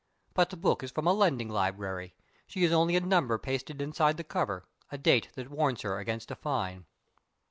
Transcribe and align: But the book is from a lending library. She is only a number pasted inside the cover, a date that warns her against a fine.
But 0.33 0.49
the 0.49 0.57
book 0.57 0.81
is 0.81 0.89
from 0.89 1.05
a 1.05 1.13
lending 1.13 1.47
library. 1.47 2.15
She 2.47 2.63
is 2.63 2.71
only 2.71 2.95
a 2.95 3.01
number 3.01 3.37
pasted 3.37 3.79
inside 3.83 4.17
the 4.17 4.23
cover, 4.23 4.65
a 4.91 4.97
date 4.97 5.29
that 5.35 5.51
warns 5.51 5.83
her 5.83 5.99
against 5.99 6.31
a 6.31 6.35
fine. 6.35 6.85